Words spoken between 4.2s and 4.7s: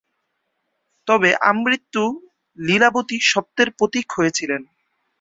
ছিলেন।